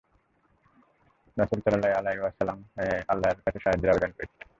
রাসূল 1.37 1.59
সাল্লাল্লাহু 1.61 1.99
আলাইহি 1.99 2.21
ওয়াসাল্লাম 2.21 2.59
আল্লাহর 3.07 3.41
কাছে 3.45 3.59
সাহায্যের 3.59 3.91
আবেদন 3.91 4.11
করেছিলেন। 4.11 4.47